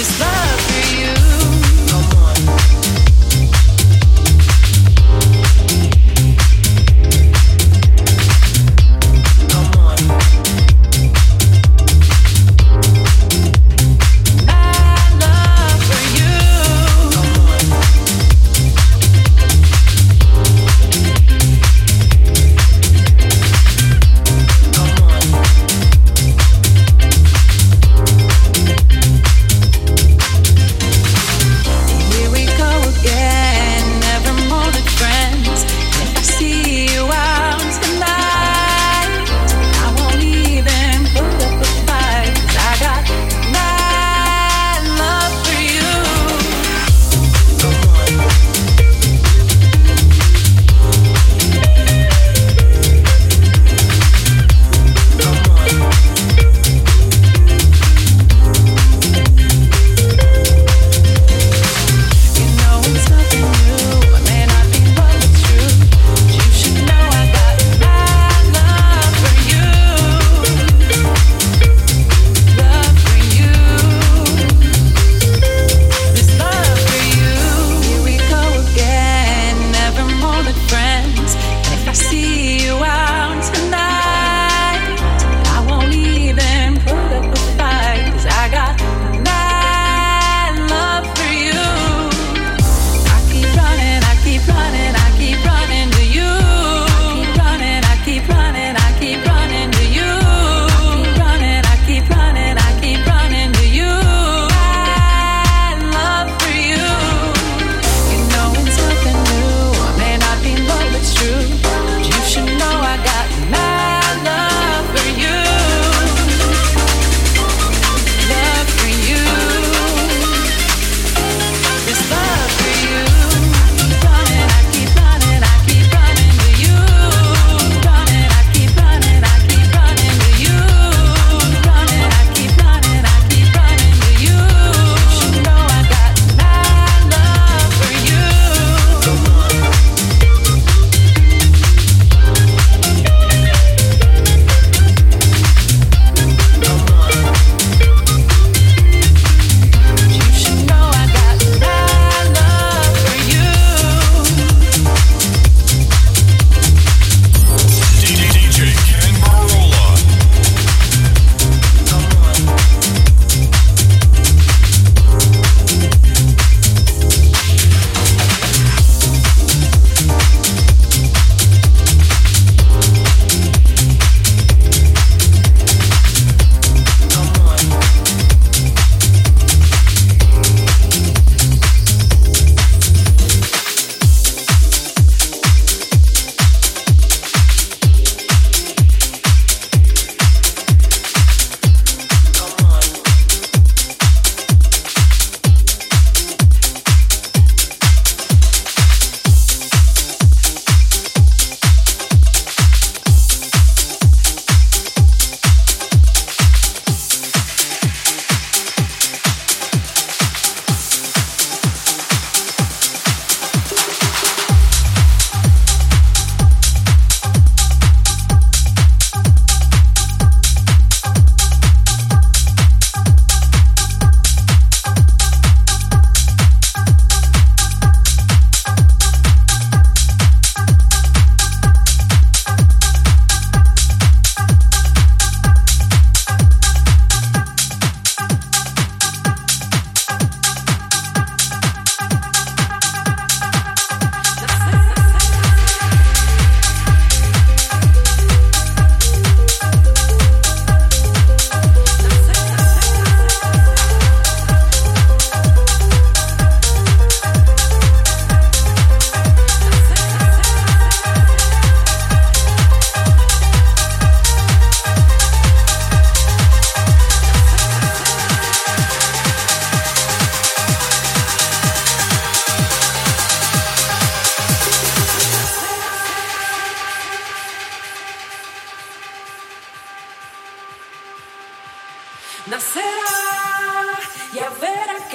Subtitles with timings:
[0.00, 0.29] this life.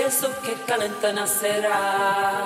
[0.07, 2.43] Eso que calenta nacerá,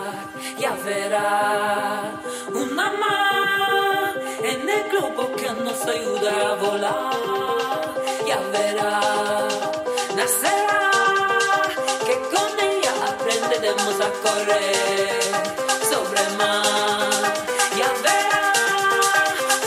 [0.57, 2.11] ya verá
[2.53, 7.95] una más en el globo que nos ayuda a volar,
[8.25, 9.01] ya verá,
[10.15, 10.91] nacerá,
[12.05, 15.21] que con ella aprenderemos a correr
[15.91, 17.33] sobre el mar,
[17.77, 18.53] ya verá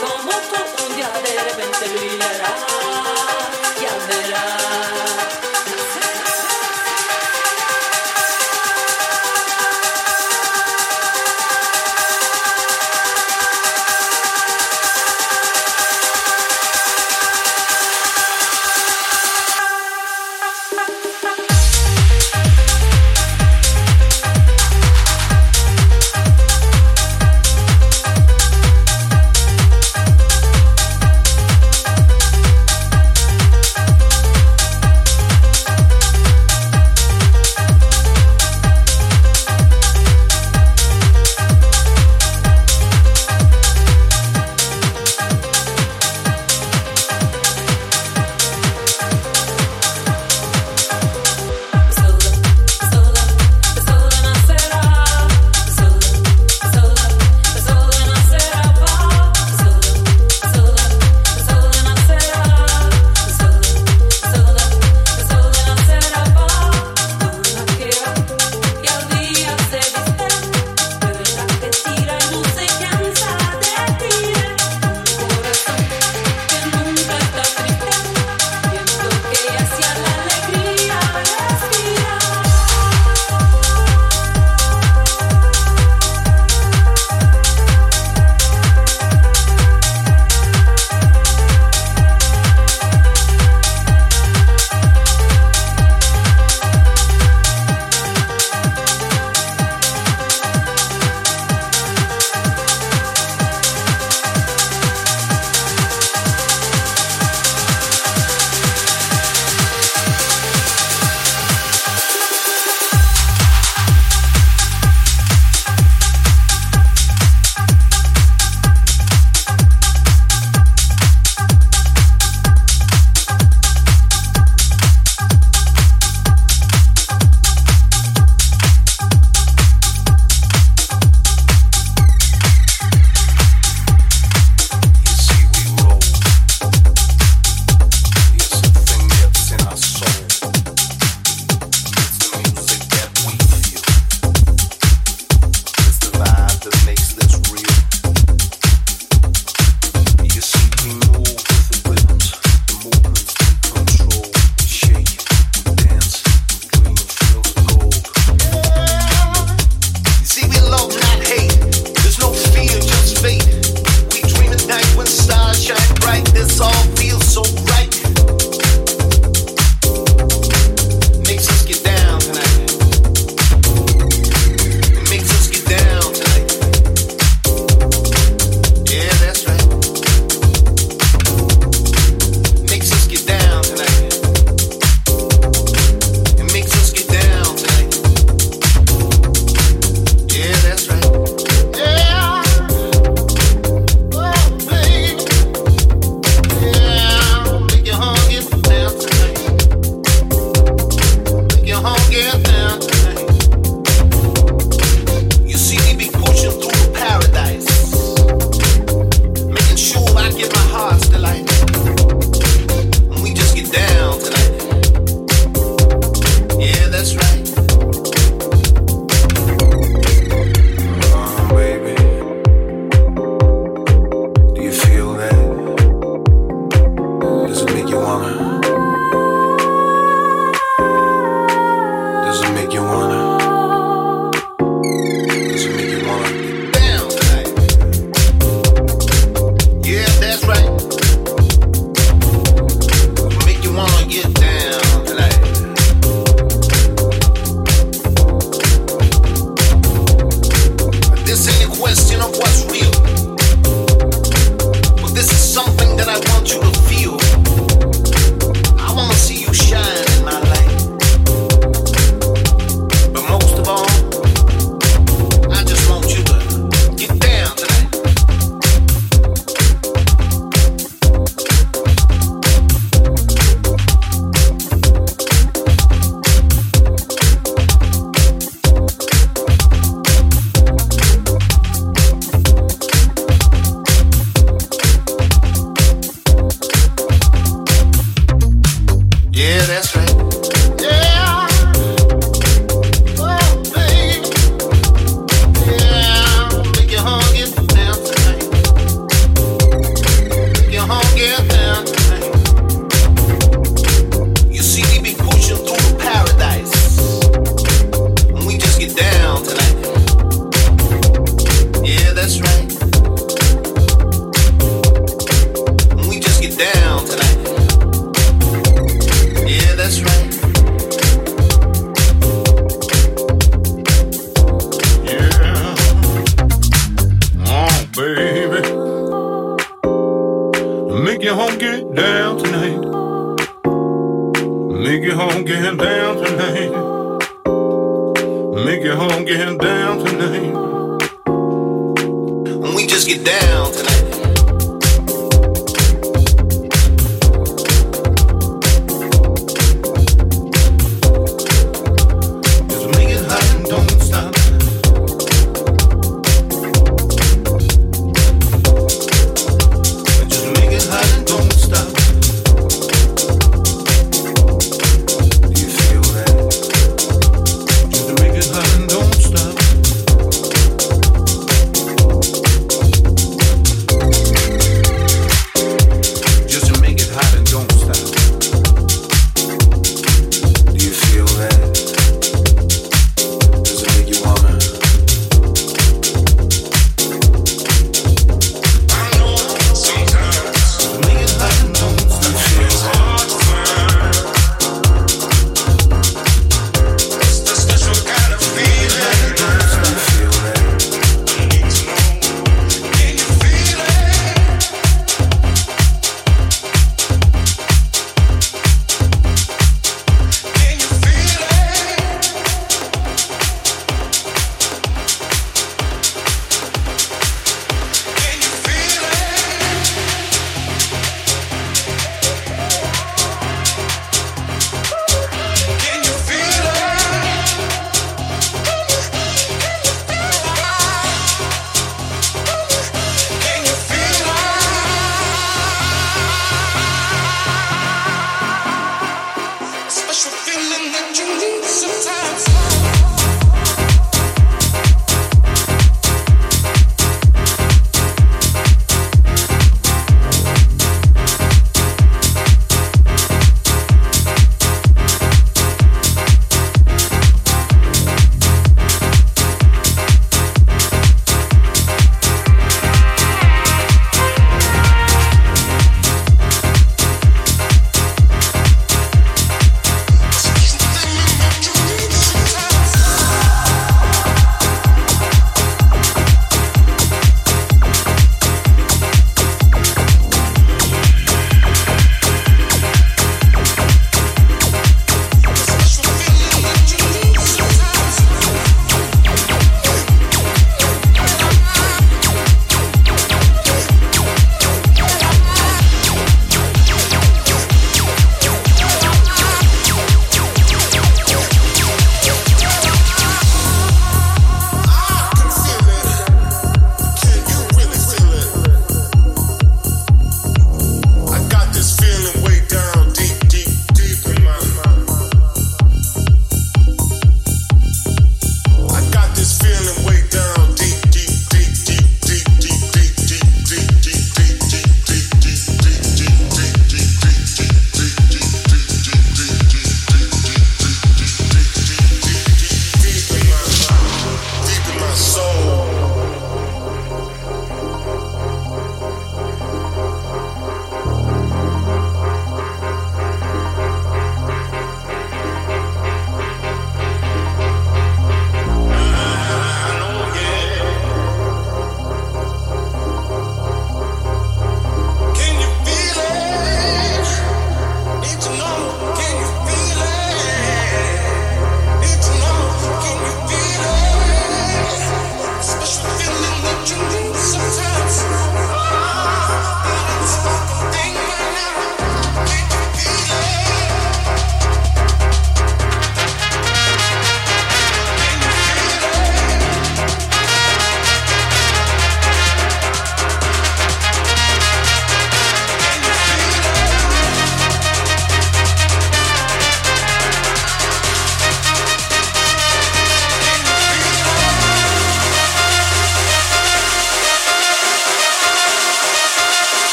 [0.00, 2.54] como tú un día de repente brillará,
[3.82, 5.51] ya verá.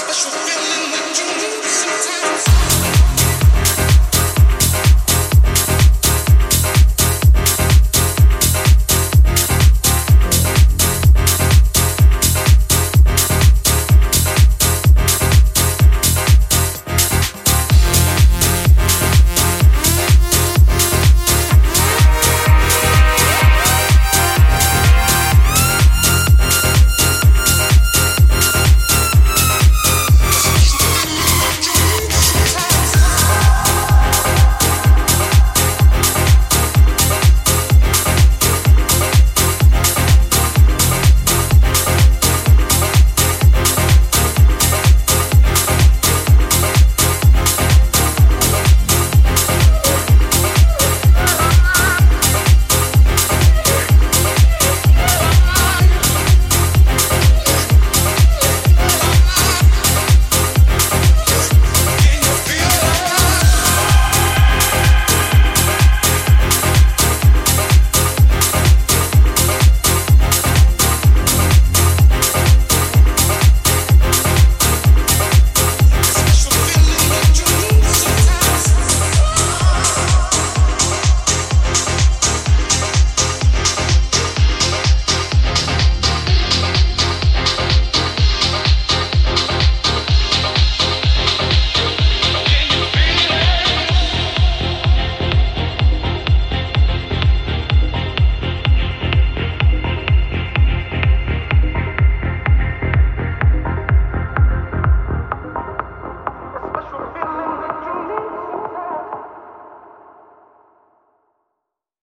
[0.00, 2.59] special feeling that you need sometimes.